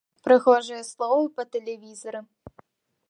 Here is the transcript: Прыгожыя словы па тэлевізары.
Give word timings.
Прыгожыя 0.27 0.79
словы 0.91 1.27
па 1.35 1.43
тэлевізары. 1.57 2.25